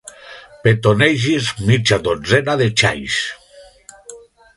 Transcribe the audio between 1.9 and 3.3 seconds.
dotzena de xais.